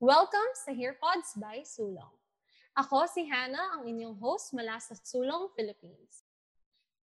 [0.00, 2.08] Welcome sa HearPods by Sulong.
[2.72, 6.24] Ako si Hannah, ang inyong host mula sa Sulong, Philippines.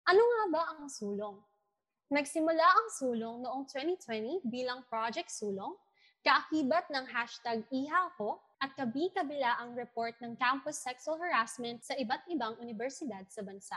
[0.07, 1.43] Ano nga ba ang Sulong?
[2.07, 5.75] Nagsimula ang Sulong noong 2020 bilang Project Sulong,
[6.23, 12.55] kaakibat ng hashtag IHAKO at kabi-kabila ang report ng campus sexual harassment sa iba't ibang
[12.63, 13.75] universidad sa bansa.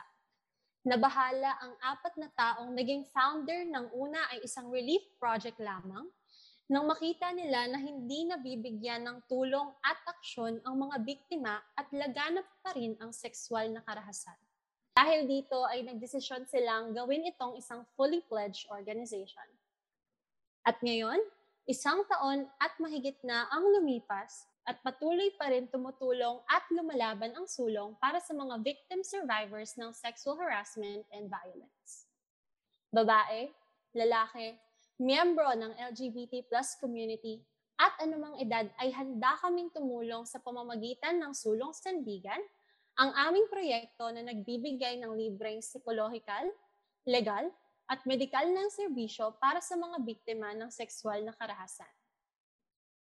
[0.87, 6.07] Nabahala ang apat na taong naging founder ng una ay isang relief project lamang
[6.69, 12.45] nang makita nila na hindi nabibigyan ng tulong at aksyon ang mga biktima at laganap
[12.61, 14.37] pa rin ang sexual na karahasan.
[14.92, 19.48] Dahil dito ay nagdesisyon silang gawin itong isang fully pledged organization.
[20.69, 21.16] At ngayon,
[21.65, 27.48] isang taon at mahigit na ang lumipas at patuloy pa rin tumutulong at lumalaban ang
[27.48, 32.05] sulong para sa mga victim survivors ng sexual harassment and violence.
[32.92, 33.48] Babae,
[33.97, 34.61] lalaki,
[34.98, 37.39] miyembro ng LGBT plus community
[37.79, 42.42] at anumang edad ay handa kaming tumulong sa pamamagitan ng Sulong Sandigan,
[42.98, 46.50] ang aming proyekto na nagbibigay ng libreng psikolohikal,
[47.06, 47.47] legal,
[47.89, 51.89] at medikal ng serbisyo para sa mga biktima ng sexual na karahasan.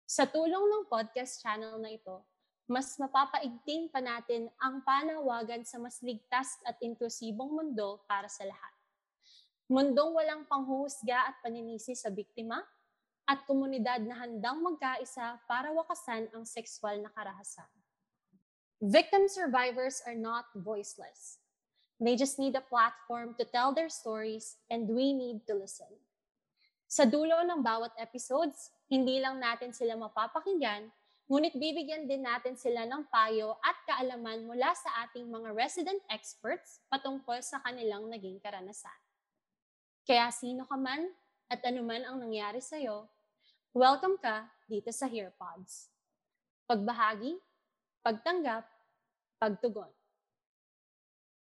[0.05, 2.21] Sa tulong ng podcast channel na ito,
[2.67, 8.74] mas mapapaigting pa natin ang panawagan sa mas ligtas at inklusibong mundo para sa lahat.
[9.65, 12.61] Mundong walang panghuhusga at paninisi sa biktima
[13.25, 17.65] at komunidad na handang magkaisa para wakasan ang sexual na karahasan.
[18.77, 21.41] Victim survivors are not voiceless.
[21.97, 25.89] They just need a platform to tell their stories and we need to listen.
[26.85, 30.93] Sa dulo ng bawat episodes, hindi lang natin sila mapapakinggan,
[31.25, 36.85] ngunit bibigyan din natin sila ng payo at kaalaman mula sa ating mga resident experts
[36.85, 39.04] patungkol sa kanilang naging karanasan.
[40.05, 41.09] Kaya sino ka man
[41.49, 43.09] at anuman ang nangyari sa'yo,
[43.73, 45.89] welcome ka dito sa HearPods.
[46.69, 47.33] Pagbahagi,
[48.05, 48.69] pagtanggap,
[49.41, 49.89] pagtugon.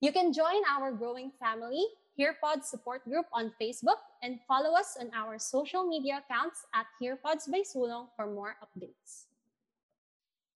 [0.03, 1.87] You can join our growing family,
[2.19, 7.47] HearPods Support Group on Facebook, and follow us on our social media accounts at HearPods
[7.47, 9.31] by Sulong for more updates.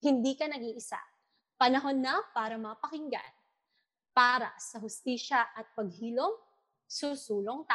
[0.03, 0.99] Hindi ka nag-iisa.
[1.55, 3.31] Panahon na para mapakinggan.
[4.11, 6.35] Para sa hustisya at paghilom,
[6.99, 7.75] สู่สู่ลงไต